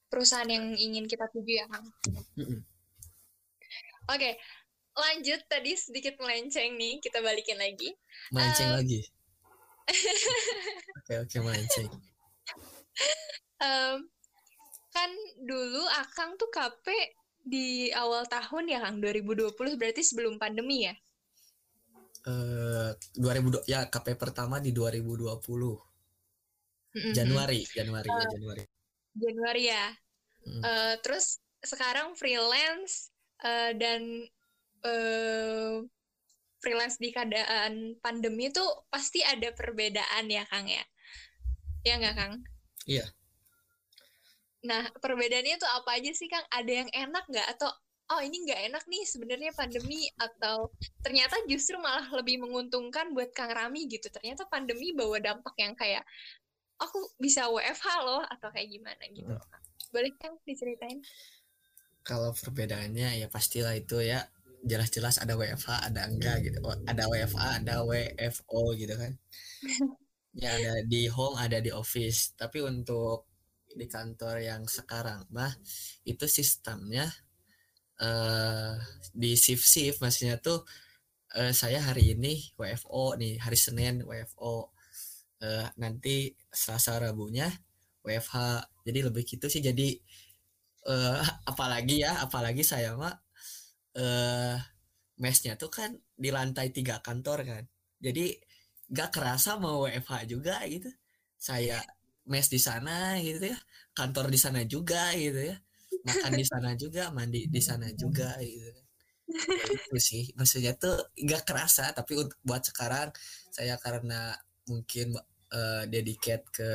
[0.10, 1.86] perusahaan yang ingin kita tuju ya Kang.
[4.10, 4.41] Oke,
[4.98, 7.93] lanjut tadi sedikit melenceng nih, kita balikin lagi.
[8.34, 9.02] Melenceng um, lagi.
[11.02, 11.89] Oke oke melenceng.
[13.58, 13.98] um,
[14.93, 15.10] kan
[15.41, 16.86] dulu Akang tuh KP
[17.41, 19.50] di awal tahun ya Kang 2020
[19.82, 20.93] berarti sebelum pandemi ya?
[22.30, 25.34] Eh uh, 2000 ya KP pertama di 2020.
[25.34, 27.13] Mm-hmm.
[27.13, 28.63] Januari, Januari uh, ya Januari.
[29.17, 29.86] Januari ya.
[30.45, 30.62] Mm.
[30.62, 33.10] Uh, terus sekarang freelance
[33.43, 34.28] uh, dan
[34.84, 35.84] uh,
[36.60, 40.84] freelance di keadaan pandemi itu pasti ada perbedaan ya Kang ya?
[41.88, 42.34] Ya nggak Kang?
[42.84, 43.06] Iya.
[44.67, 46.43] Nah perbedaannya itu apa aja sih Kang?
[46.52, 47.47] Ada yang enak nggak?
[47.56, 47.71] Atau
[48.10, 50.73] oh ini nggak enak nih sebenarnya pandemi atau
[51.06, 54.12] ternyata justru malah lebih menguntungkan buat Kang Rami gitu.
[54.12, 56.04] Ternyata pandemi bawa dampak yang kayak
[56.80, 59.91] aku bisa WFH loh atau kayak gimana gitu hmm.
[59.91, 61.04] boleh Kang diceritain
[62.03, 64.25] kalau perbedaannya ya pastilah itu ya
[64.63, 66.59] jelas-jelas ada WFH ada enggak gitu.
[66.65, 69.13] Oh, ada WFA ada WFO gitu kan.
[70.39, 72.38] Ya ada di home ada di office.
[72.38, 73.27] Tapi untuk
[73.73, 75.51] di kantor yang sekarang mah
[76.05, 77.09] itu sistemnya
[77.99, 78.77] uh,
[79.12, 80.63] di shift shift maksudnya tuh
[81.33, 84.69] uh, saya hari ini WFO nih hari Senin WFO
[85.43, 87.49] uh, nanti Selasa Rabunya
[88.05, 89.62] WFH jadi lebih gitu sih.
[89.62, 89.99] Jadi
[90.87, 93.15] eh apalagi ya apalagi saya mah
[93.97, 94.55] eh
[95.19, 97.63] mesnya tuh kan di lantai tiga kantor kan.
[97.99, 98.31] Jadi
[98.89, 100.89] gak kerasa mau WFH juga gitu.
[101.39, 101.79] Saya
[102.29, 103.57] mes di sana gitu ya
[103.97, 105.57] kantor di sana juga gitu ya
[106.05, 108.69] makan di sana juga mandi di sana juga gitu.
[109.29, 113.13] Ya, itu sih maksudnya tuh gak kerasa tapi untuk buat sekarang
[113.53, 114.33] saya karena
[114.69, 115.17] mungkin
[115.53, 116.71] uh, dedicate ke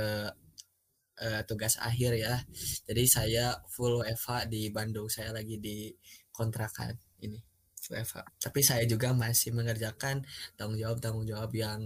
[1.20, 2.42] uh, tugas akhir ya.
[2.88, 5.92] Jadi saya full WFH di Bandung saya lagi di
[6.34, 7.38] kontrakan ini
[7.86, 10.24] WFH tapi saya juga masih mengerjakan
[10.58, 11.84] tanggung jawab tanggung jawab yang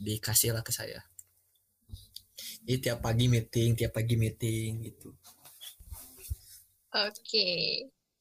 [0.00, 1.00] dikasih lah ke saya.
[2.64, 5.12] Jadi tiap pagi meeting tiap pagi meeting gitu.
[6.94, 7.50] Oke.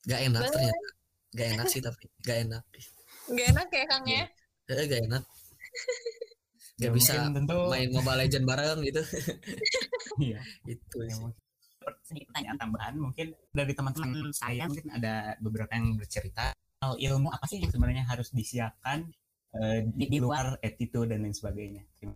[0.03, 0.51] gak enak Boleh.
[0.51, 0.87] ternyata.
[1.33, 2.63] Gak enak sih tapi gak enak.
[3.31, 4.25] Gak enak ya Kang ya?
[4.71, 5.23] Eh, gak enak
[6.81, 9.01] Ya, gak bisa tentu main Mobile Legend bareng gitu.
[10.21, 10.41] Iya.
[10.65, 11.41] Itu Ya, mungkin.
[12.05, 17.45] Sedikit pertanyaan tambahan mungkin dari teman-teman saya mungkin ada beberapa yang bercerita hal ilmu apa
[17.49, 19.09] sih yang sebenarnya harus disiapkan
[19.57, 21.83] eh, di, di luar attitude dan lain sebagainya.
[21.97, 22.15] Terima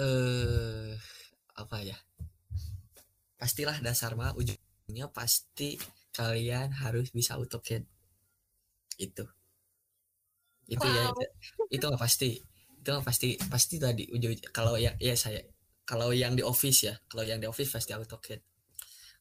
[0.00, 0.94] eh
[1.56, 1.96] apa ya?
[3.40, 5.80] Pastilah dasar mah ujungnya pasti
[6.12, 7.86] kalian harus bisa AutoCAD
[9.00, 9.24] itu
[10.74, 11.12] itu ya Wow.
[11.12, 11.24] itu,
[11.76, 12.30] itu mah pasti
[12.80, 15.40] itu mah pasti pasti tadi ujung kalau yang ya saya
[15.90, 18.40] kalau yang di office ya kalau yang di office pasti AutoCAD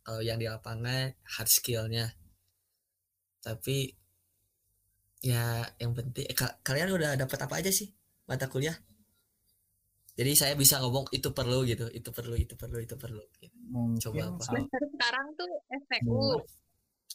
[0.05, 2.05] kalau yang di lapangan hard skillnya
[3.43, 3.95] tapi
[5.19, 7.91] ya yang penting eh, ka- kalian udah dapat apa aja sih
[8.29, 8.75] mata kuliah
[10.19, 13.55] jadi saya bisa ngomong itu perlu gitu itu perlu itu perlu itu perlu gitu.
[13.71, 14.59] Mungkin Coba apa?
[14.67, 16.19] sekarang tuh STU.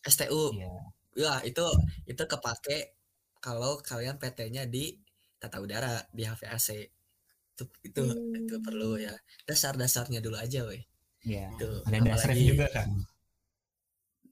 [0.08, 0.72] STU Iya.
[1.14, 1.64] ya itu
[2.10, 2.76] itu kepake
[3.44, 4.96] kalau kalian PT-nya di
[5.36, 6.68] tata udara di HVAC
[7.54, 8.32] itu itu Hmm.
[8.40, 9.12] itu perlu ya
[9.44, 10.80] dasar-dasarnya dulu aja weh
[11.22, 11.52] Iya.
[11.52, 12.88] itu Ada apalagi- juga kan.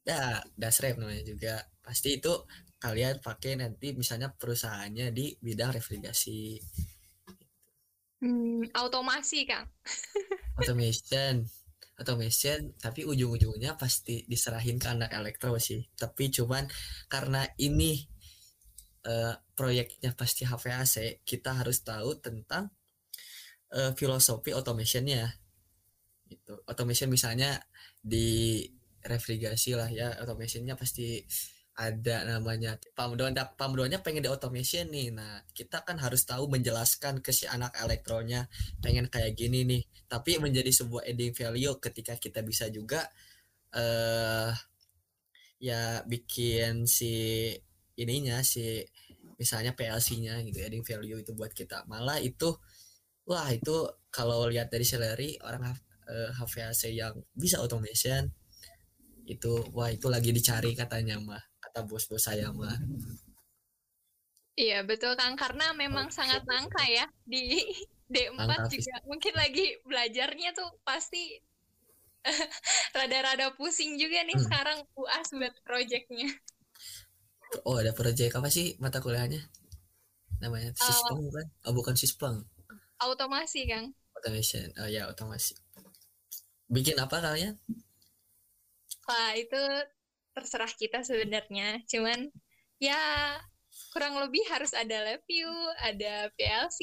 [0.02, 0.22] ya
[0.56, 2.32] dasrep namanya juga pasti itu
[2.76, 6.58] kalian pakai nanti misalnya perusahaannya di bidang refrigerasi
[8.22, 9.66] Hmm, automasi Kang.
[10.58, 11.42] automation
[11.98, 16.66] automation tapi ujung-ujungnya pasti diserahin ke anak elektro sih tapi cuman
[17.06, 17.98] karena ini
[19.06, 22.70] eh, proyeknya pasti HVAC kita harus tahu tentang
[23.74, 25.28] eh, filosofi automationnya.
[26.32, 27.60] Itu automation misalnya
[28.02, 28.62] di
[29.02, 31.22] refrigerasi lah ya automationnya pasti
[31.76, 32.76] ada namanya.
[32.92, 35.08] Pamdoan pamdoannya pengen di automation nih.
[35.12, 38.46] Nah kita kan harus tahu menjelaskan ke si anak elektronya
[38.84, 39.82] pengen kayak gini nih.
[40.08, 43.08] Tapi menjadi sebuah adding value ketika kita bisa juga
[43.72, 44.52] eh
[45.62, 47.14] ya bikin si
[48.02, 48.82] ininya si
[49.40, 51.86] misalnya PLC-nya gitu adding value itu buat kita.
[51.90, 52.54] Malah itu
[53.26, 55.72] wah itu kalau lihat dari salary orang
[56.10, 58.28] eh, HVAC yang bisa automation
[59.26, 62.74] itu wah itu lagi dicari katanya mah kata bos-bos saya mah.
[64.58, 65.34] Iya betul Kang.
[65.38, 67.56] Karena memang sangat langka ya di
[68.12, 68.94] D4 Langka, juga.
[69.08, 71.40] mungkin lagi belajarnya tuh pasti
[72.98, 74.44] rada-rada pusing juga nih Hmm.
[74.46, 76.28] sekarang UAS buat projectnya.
[77.64, 79.40] Oh ada proyek apa sih mata kuliahnya?
[80.40, 81.46] Namanya Sispeng bukan?
[81.68, 82.42] Oh bukan Sispeng
[82.98, 83.90] Automasi Kang.
[84.14, 84.70] automation.
[84.78, 85.58] Oh ya otomasi
[86.70, 87.58] bikin apa kalian?
[89.04, 89.58] Wah itu
[90.32, 91.82] terserah kita sebenarnya.
[91.90, 92.30] Cuman
[92.78, 92.96] ya
[93.92, 95.50] kurang lebih harus ada lab view,
[95.82, 96.80] ada PLC,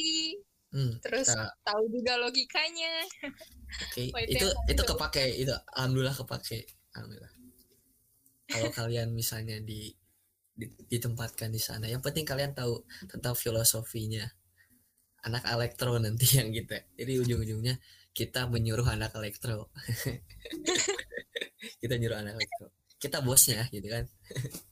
[0.76, 3.08] hmm, terus kita- tahu juga logikanya.
[3.88, 7.34] oke Wah, itu itu itu kepake itu alhamdulillah kepake alhamdulillah.
[8.50, 9.94] Kalau kalian misalnya di-
[10.92, 14.28] ditempatkan di sana yang penting kalian tahu tentang filosofinya
[15.24, 16.84] anak elektro nanti yang gitu ya.
[17.00, 17.76] jadi ujung-ujungnya
[18.12, 19.72] kita menyuruh anak elektro
[21.82, 24.06] kita nyuruh anak elektro kita bosnya gitu kan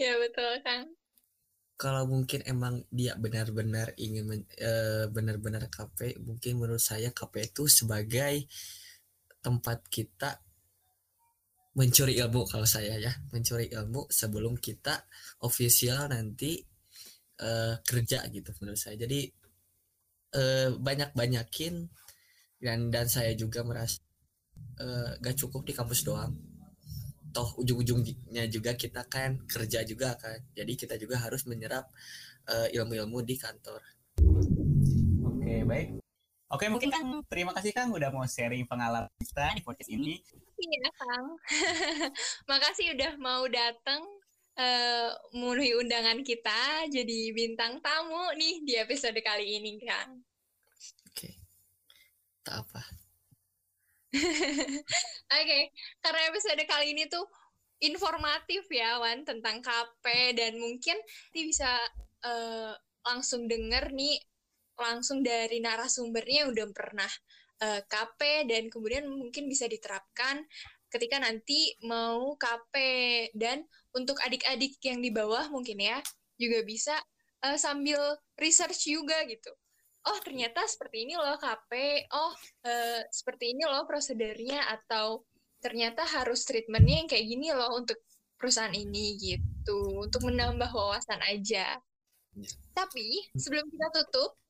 [0.00, 0.96] Ya betul Kang.
[1.80, 8.44] kalau mungkin emang dia benar-benar ingin eh, benar-benar KP mungkin menurut saya KP itu sebagai
[9.40, 10.44] tempat kita
[11.80, 13.12] mencuri ilmu kalau saya ya.
[13.32, 15.00] Mencuri ilmu sebelum kita
[15.40, 16.60] official nanti
[17.40, 19.00] eh, kerja gitu menurut saya.
[19.00, 19.24] Jadi
[20.36, 21.74] eh, banyak-banyakin
[22.60, 24.04] dan dan saya juga merasa
[24.76, 26.36] eh, gak cukup di kampus doang.
[27.32, 30.36] Toh ujung-ujungnya juga kita kan kerja juga kan.
[30.52, 31.88] Jadi kita juga harus menyerap
[32.50, 33.78] ilmu-ilmu di kantor.
[35.22, 36.09] Oke, baik.
[36.50, 40.18] Oke, mungkin Kang, terima kasih Kang udah mau sharing pengalaman kita di podcast ini.
[40.58, 41.38] Iya Kang.
[42.50, 44.02] Makasih udah mau datang
[44.58, 50.26] eh memenuhi undangan kita jadi bintang tamu nih di episode kali ini Kang.
[51.06, 51.30] oke
[52.42, 52.82] atau apa?
[55.38, 55.58] Oke,
[56.02, 57.22] karena episode kali ini tuh
[57.78, 61.70] informatif ya Wan tentang KP dan mungkin nanti bisa
[62.26, 62.74] uh,
[63.06, 64.18] langsung denger nih
[64.80, 67.10] langsung dari narasumbernya yang udah pernah
[67.60, 70.42] uh, eh, KP dan kemudian mungkin bisa diterapkan
[70.90, 72.74] ketika nanti mau KP
[73.36, 73.62] dan
[73.94, 76.02] untuk adik-adik yang di bawah mungkin ya
[76.40, 76.96] juga bisa
[77.46, 78.00] uh, sambil
[78.40, 79.52] research juga gitu
[80.08, 81.72] oh ternyata seperti ini loh KP,
[82.16, 82.32] oh
[82.64, 85.24] uh, seperti ini loh prosedurnya atau
[85.60, 88.00] ternyata harus treatmentnya yang kayak gini loh untuk
[88.40, 91.76] perusahaan ini gitu, untuk menambah wawasan aja.
[92.32, 92.50] Ya.
[92.72, 94.40] Tapi sebelum kita tutup,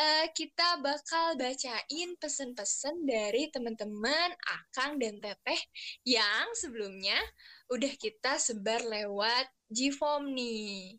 [0.00, 5.60] uh, kita bakal bacain pesan-pesan dari teman-teman Akang dan Teteh
[6.08, 7.20] yang sebelumnya
[7.68, 10.96] udah kita sebar lewat Gform nih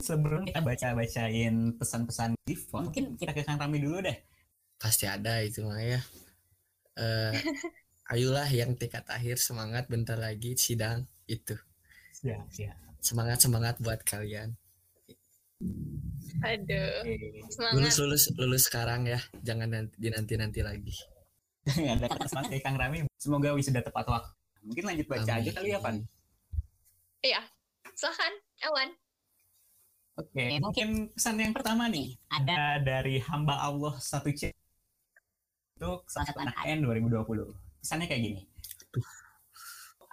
[0.00, 2.36] sebelum kita baca-bacain pesan-pesan
[2.68, 4.18] phone, mungkin kita ke Kang Rami dulu deh.
[4.76, 6.00] Pasti ada itu mah ya.
[6.96, 7.28] Uh,
[8.08, 11.52] ayolah yang tingkat akhir semangat bentar lagi sidang itu.
[12.24, 12.72] Ya, ya.
[13.04, 14.56] Semangat semangat buat kalian.
[16.44, 16.92] Aduh.
[17.48, 17.74] Semangat.
[17.78, 20.94] Lulus lulus lulus sekarang ya, jangan nanti nanti nanti lagi.
[21.66, 22.98] ada kata semangat dari Kang Rami.
[23.16, 24.30] Semoga wisuda tepat waktu.
[24.66, 25.42] Mungkin lanjut baca Amin.
[25.42, 25.96] aja kali ya, Pan.
[27.22, 27.40] Iya.
[27.96, 28.32] Silahkan,
[28.68, 28.90] Awan.
[30.16, 34.48] Oke, okay, mungkin pesan yang pertama nih ada dari hamba Allah satu C
[35.76, 37.52] untuk salah satu anak AN 2020.
[37.84, 38.42] Pesannya kayak gini.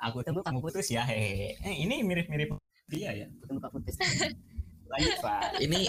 [0.03, 1.55] Aku tuh kamu putus ya, hehehe.
[1.63, 2.51] Eh, ini mirip-mirip
[2.91, 3.27] dia ya.
[3.47, 3.95] Tunggu putus.
[4.93, 5.57] Lanjut Pak.
[5.57, 5.79] Ini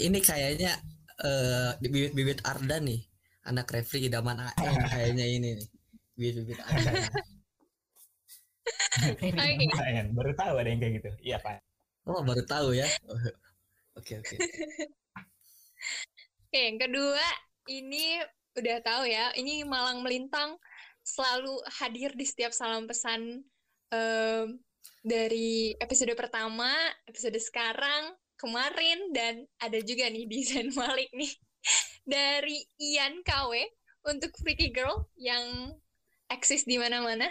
[0.00, 0.72] ini kayaknya
[1.20, 3.00] uh, bibit-bibit Arda nih,
[3.44, 5.68] anak refri idaman AN kayaknya ini nih.
[6.16, 6.92] Bibit-bibit Arda.
[9.20, 10.08] okay.
[10.16, 11.10] Baru tahu ada yang kayak gitu.
[11.20, 11.60] Iya Pak.
[12.08, 12.88] Oh baru tahu ya.
[13.98, 14.36] Oke oke.
[16.48, 17.26] Oke yang kedua
[17.68, 18.18] ini
[18.56, 19.30] udah tahu ya.
[19.36, 20.56] Ini Malang Melintang
[21.04, 23.44] selalu hadir di setiap salam pesan
[23.92, 24.46] um,
[25.00, 26.68] dari episode pertama,
[27.08, 31.32] episode sekarang, kemarin dan ada juga nih di Zen Malik nih
[32.08, 33.52] dari Ian KW
[34.08, 35.76] untuk Freaky Girl yang
[36.32, 37.28] eksis di mana-mana.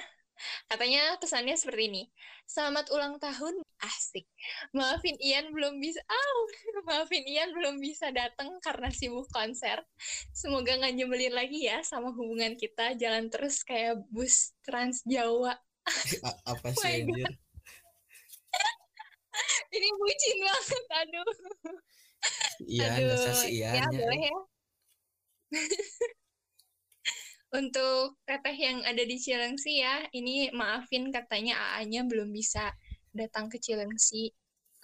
[0.72, 2.04] Katanya pesannya seperti ini.
[2.48, 4.24] Selamat ulang tahun asik.
[4.72, 6.40] Maafin Ian belum bisa, oh,
[6.88, 9.84] maafin Ian belum bisa datang karena sibuk konser.
[10.32, 12.96] Semoga nggak nyebelin lagi ya sama hubungan kita.
[12.96, 15.60] Jalan terus kayak bus Trans Jawa.
[16.52, 17.34] Apa sih oh anjir?
[19.70, 21.30] Ini bucin banget, aduh.
[22.66, 24.38] Ian, aduh, Ian ya, boleh ya.
[27.60, 32.78] Untuk teteh yang ada di Cilengsi ya, ini maafin katanya AA-nya belum bisa
[33.10, 34.30] datang ke Cilengsi.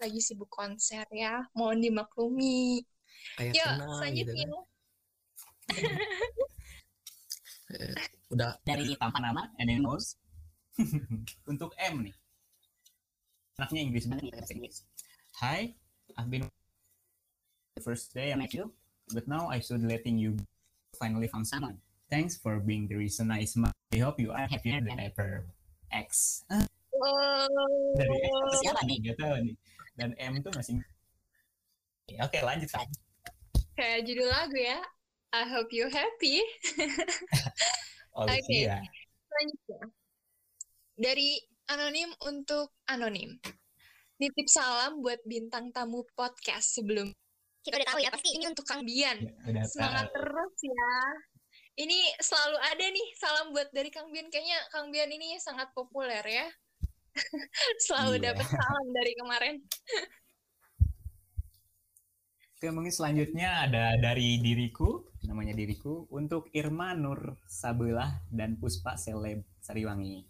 [0.02, 2.82] Lagi sibuk konser ya mohon dimaklumi.
[3.38, 3.69] Kayak Yuk,
[4.02, 4.50] selanjutnya gitu kan.
[8.34, 8.58] Udah.
[8.65, 10.17] Dari tampan nama Enenos
[11.48, 12.15] untuk M nih
[13.55, 14.77] anaknya Inggris banget kita Inggris.
[15.39, 15.75] Hi
[16.19, 16.47] I've been
[17.75, 18.71] the first day I met you.
[19.13, 20.35] But now I should letting you
[20.97, 21.77] finally found someone.
[22.09, 23.75] Thanks for being the reason I smile.
[23.93, 25.45] I hope you are happier than ever.
[25.93, 26.41] X.
[27.95, 28.97] Dari M siapa nih?
[29.05, 29.55] Gak tahu nih.
[29.95, 30.81] Dan M tuh masih
[32.21, 32.85] oke lanjut kan
[33.75, 34.79] kayak judul lagu ya.
[35.35, 36.41] I hope you happy.
[38.15, 38.63] Oh, oke okay.
[38.63, 38.79] ya.
[39.27, 39.91] selanjutnya.
[40.95, 41.35] Dari
[41.69, 43.38] anonim untuk anonim
[44.21, 47.12] nitip salam buat bintang tamu podcast sebelum
[47.65, 50.15] kita udah tahu ya pasti ini untuk Kang Bian ya, semangat tahu.
[50.21, 50.95] terus ya
[51.75, 56.23] ini selalu ada nih salam buat dari Kang Bian kayaknya Kang Bian ini sangat populer
[56.23, 56.47] ya
[57.86, 58.32] Selalu iya.
[58.32, 59.56] dapat salam dari kemarin.
[62.56, 69.43] Oke, mungkin selanjutnya ada dari diriku, namanya diriku, untuk Irma Nur Sabelah dan Puspa Seleb
[69.60, 70.23] Sariwangi.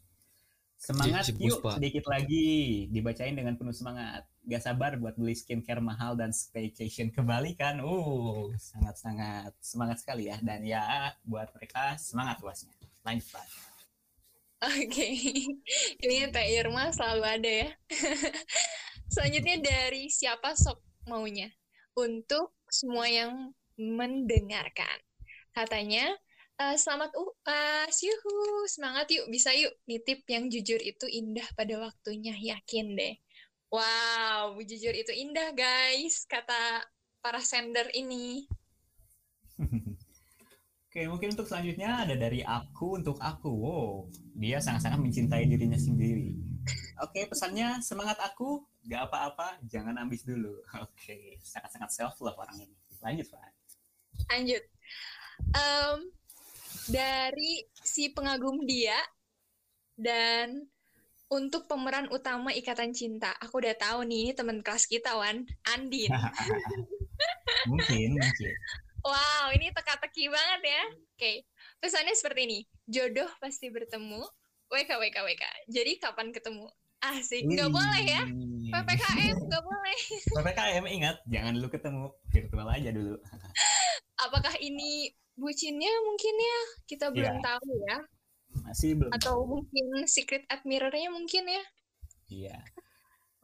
[0.85, 4.21] Semangat yuk sedikit lagi, dibacain dengan penuh semangat.
[4.45, 7.81] Gak sabar buat beli skincare mahal dan staycation kembali kan.
[7.81, 10.37] Uh, sangat-sangat semangat sekali ya.
[10.45, 12.69] Dan ya buat mereka semangat luasnya.
[13.01, 13.45] Lanjut Pak.
[14.65, 15.13] Oke, okay.
[16.05, 17.69] ini Teh Irma selalu ada ya.
[19.13, 21.49] Selanjutnya dari siapa sok maunya
[21.97, 25.01] untuk semua yang mendengarkan.
[25.49, 26.13] Katanya,
[26.59, 29.75] uh, selamat UAS, yuhu, semangat yuk, bisa yuk.
[29.87, 33.15] Nitip yang jujur itu indah pada waktunya, yakin deh.
[33.71, 36.85] Wow, jujur itu indah guys, kata
[37.19, 38.47] para sender ini.
[40.87, 43.51] Oke, mungkin untuk selanjutnya ada dari aku untuk aku.
[43.51, 46.31] Wow, dia sangat-sangat mencintai dirinya sendiri.
[47.03, 50.63] Oke, pesannya semangat aku, gak apa-apa, jangan ambis dulu.
[50.87, 52.79] Oke, sangat-sangat self love orang ini.
[53.03, 53.51] Lanjut, Pak.
[54.31, 54.63] Lanjut.
[55.51, 56.15] Um,
[56.89, 58.97] dari si pengagum dia
[59.97, 60.67] dan
[61.31, 63.33] untuk pemeran utama Ikatan Cinta.
[63.41, 65.41] Aku udah tahu nih, ini teman kelas kita, Wan.
[65.73, 66.13] Andin.
[67.69, 68.53] mungkin, mungkin.
[69.05, 70.83] Wow, ini teka-teki banget ya.
[71.13, 71.33] Oke,
[71.81, 72.59] pesannya seperti ini.
[72.85, 74.21] Jodoh pasti bertemu.
[74.69, 75.43] WK, WK, WK.
[75.69, 76.69] Jadi kapan ketemu?
[77.05, 78.23] Asik, nggak boleh ya.
[78.73, 79.99] PPKM nggak boleh.
[80.25, 83.15] PPKM ingat, jangan dulu ketemu virtual aja dulu.
[84.25, 86.59] Apakah ini bucinnya mungkin ya?
[86.87, 87.43] Kita belum Iya.
[87.43, 87.97] tahu ya.
[88.63, 89.11] Masih belum.
[89.11, 91.63] Atau mungkin secret admirer-nya mungkin ya.
[92.31, 92.57] Iya.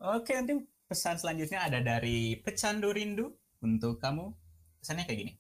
[0.02, 4.34] Oke, nanti pesan selanjutnya ada dari Pecandu Rindu untuk kamu.
[4.82, 5.34] Pesannya kayak gini.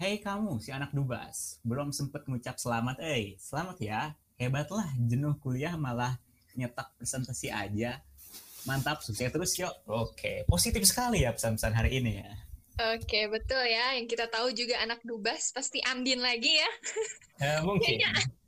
[0.00, 1.60] Hei kamu, si anak dubas.
[1.60, 3.36] Belum sempet ngucap selamat, eh.
[3.36, 4.16] Selamat ya.
[4.40, 6.16] Hebatlah, jenuh kuliah malah
[6.56, 8.00] nyetak presentasi aja.
[8.64, 9.72] Mantap, sukses terus yuk.
[9.84, 12.32] Oke, positif sekali ya pesan-pesan hari ini ya.
[12.78, 13.98] Oke, betul ya.
[13.98, 16.70] Yang kita tahu juga anak dubas pasti Andin lagi ya.
[17.42, 17.98] Eh, mungkin.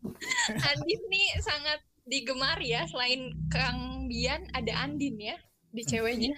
[0.71, 2.87] Andin nih sangat digemar ya.
[2.87, 5.37] Selain Kang Bian ada Andin ya
[5.73, 6.37] di ceweknya.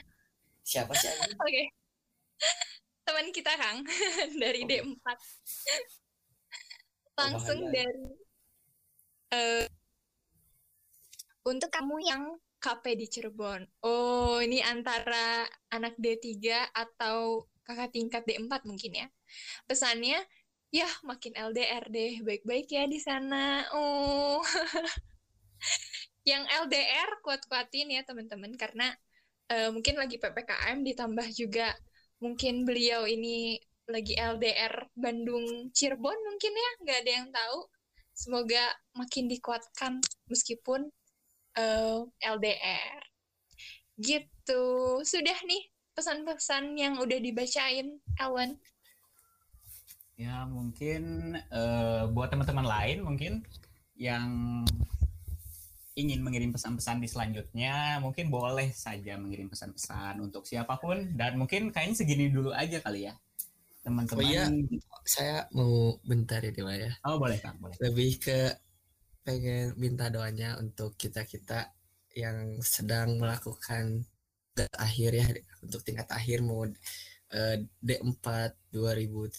[0.64, 1.11] Siapa sih?
[1.12, 1.35] Ani?
[1.44, 1.62] Oke.
[3.05, 3.85] Teman kita Kang
[4.42, 4.81] dari Oke.
[4.81, 5.07] D4.
[7.14, 7.85] Langsung bahaya.
[7.85, 8.07] dari
[9.35, 9.66] eh,
[11.44, 12.23] untuk kamu yang
[12.64, 13.61] KP di Cirebon.
[13.85, 19.07] Oh, ini antara anak D3 atau kakak tingkat D4 mungkin ya.
[19.68, 20.20] Pesannya,
[20.70, 23.64] ya makin LDR deh, baik-baik ya di sana.
[23.72, 24.40] Oh.
[26.24, 28.88] yang LDR kuat-kuatin ya teman-teman karena
[29.53, 31.77] eh, mungkin lagi PPKM ditambah juga
[32.20, 37.59] mungkin beliau ini lagi LDR Bandung Cirebon mungkin ya nggak ada yang tahu
[38.16, 38.64] semoga
[38.96, 40.00] makin dikuatkan
[40.33, 40.88] meskipun
[41.61, 43.00] eh, LDR
[44.00, 44.64] gitu
[45.05, 48.59] sudah nih pesan-pesan yang udah dibacain Ellen
[50.14, 53.42] Ya mungkin eh, buat teman-teman lain mungkin
[53.98, 54.62] yang
[55.94, 61.70] ingin mengirim pesan-pesan di selanjutnya mungkin boleh saja mengirim pesan-pesan untuk siapa pun dan mungkin
[61.70, 63.14] kayaknya segini dulu aja kali ya
[63.85, 64.18] teman-teman.
[64.18, 64.44] Oh iya.
[65.04, 66.90] Saya mau bentar ya Dewa ya.
[67.04, 67.76] Oh, boleh kang, boleh.
[67.78, 68.40] Lebih ke
[69.22, 71.68] pengen minta doanya untuk kita-kita
[72.16, 74.09] yang sedang melakukan
[74.78, 75.26] akhir ya
[75.64, 76.64] untuk tingkat akhir mau
[77.33, 79.33] eh, D4 2000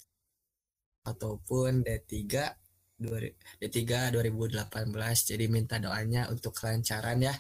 [1.06, 2.50] ataupun D3
[2.98, 7.36] dua- D3 2018 jadi minta doanya untuk kelancaran ya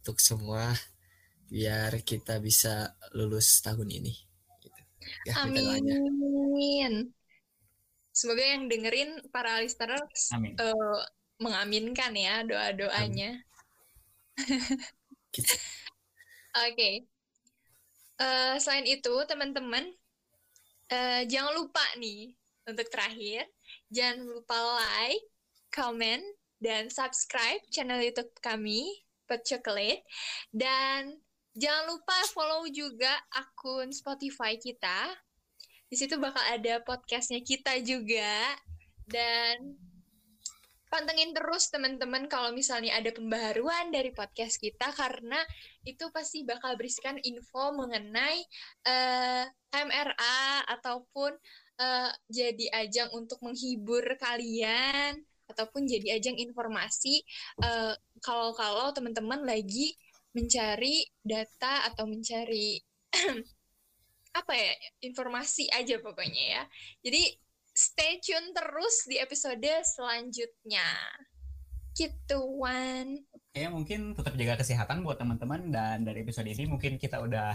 [0.00, 0.70] untuk semua
[1.50, 4.14] biar kita bisa lulus tahun ini
[4.62, 4.68] gitu.
[5.26, 6.94] ya doanya amin
[8.14, 10.54] semoga yang dengerin para listeners Amin.
[10.54, 10.98] eh,
[11.42, 13.42] mengaminkan ya doa-doanya
[15.30, 15.54] Gitu.
[16.58, 17.06] Oke.
[18.20, 19.88] Eh, selain itu, teman-teman,
[20.92, 22.36] eh, jangan lupa nih
[22.68, 23.48] untuk terakhir,
[23.88, 25.24] jangan lupa like,
[25.72, 26.20] comment,
[26.60, 30.04] dan subscribe channel YouTube kami, Pet Chocolate,
[30.52, 31.16] dan
[31.56, 35.16] jangan lupa follow juga akun Spotify kita.
[35.88, 38.52] Di situ bakal ada podcastnya kita juga,
[39.08, 39.80] dan
[40.90, 45.38] pantengin terus teman-teman kalau misalnya ada pembaharuan dari podcast kita karena
[45.86, 48.42] itu pasti bakal berisikan info mengenai
[48.84, 51.30] eh, MRA ataupun
[51.78, 57.22] eh, jadi ajang untuk menghibur kalian ataupun jadi ajang informasi
[57.62, 59.94] eh, kalau-kalau teman-teman lagi
[60.34, 62.82] mencari data atau mencari
[64.40, 64.72] apa ya
[65.02, 66.62] informasi aja pokoknya ya.
[67.02, 67.22] Jadi
[67.74, 70.88] stay tune terus di episode selanjutnya.
[71.94, 73.18] Gitu, Wan.
[73.50, 77.54] Ya mungkin tetap jaga kesehatan buat teman-teman dan dari episode ini mungkin kita udah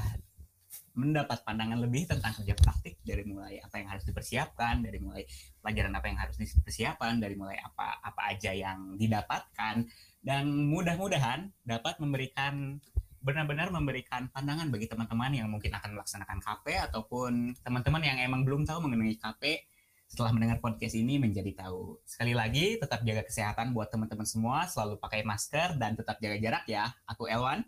[0.95, 5.23] mendapat pandangan lebih tentang kerja praktik dari mulai apa yang harus dipersiapkan, dari mulai
[5.59, 9.87] pelajaran apa yang harus dipersiapkan, dari mulai apa apa aja yang didapatkan
[10.23, 12.79] dan mudah-mudahan dapat memberikan
[13.25, 18.69] benar-benar memberikan pandangan bagi teman-teman yang mungkin akan melaksanakan KP ataupun teman-teman yang emang belum
[18.69, 19.65] tahu mengenai KP
[20.05, 21.97] setelah mendengar podcast ini menjadi tahu.
[22.05, 26.65] Sekali lagi tetap jaga kesehatan buat teman-teman semua, selalu pakai masker dan tetap jaga jarak
[26.69, 26.93] ya.
[27.09, 27.65] Aku Elwan.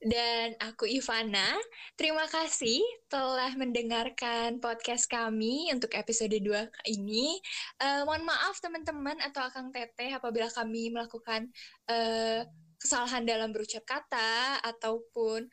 [0.00, 1.60] Dan aku Ivana.
[1.92, 2.80] Terima kasih
[3.12, 6.40] telah mendengarkan podcast kami untuk episode 2
[6.88, 7.36] ini.
[7.76, 11.52] Eh, mohon maaf teman-teman atau Akang Teteh apabila kami melakukan
[11.84, 12.48] eh,
[12.80, 15.44] kesalahan dalam berucap kata ataupun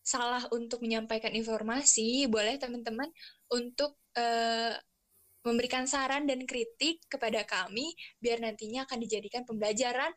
[0.00, 3.12] salah untuk menyampaikan informasi, boleh teman-teman
[3.52, 4.80] untuk eh,
[5.44, 10.10] memberikan saran dan kritik kepada kami biar nantinya akan dijadikan pembelajaran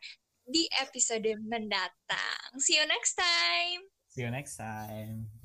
[0.48, 2.48] di episode mendatang.
[2.56, 3.80] See you next time.
[4.08, 5.37] See you next time.